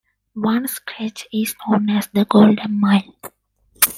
One 0.33 0.67
stretch 0.67 1.27
is 1.31 1.53
known 1.67 1.91
as 1.91 2.07
"The 2.07 2.25
Golden 2.25 2.79
Mile". 2.79 3.15